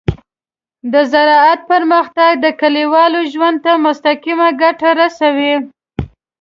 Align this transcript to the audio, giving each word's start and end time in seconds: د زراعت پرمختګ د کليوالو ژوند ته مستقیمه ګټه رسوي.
د 0.93 0.95
زراعت 1.11 1.59
پرمختګ 1.71 2.31
د 2.45 2.45
کليوالو 2.61 3.19
ژوند 3.33 3.57
ته 3.65 3.71
مستقیمه 3.85 4.47
ګټه 4.61 4.89
رسوي. 5.01 5.55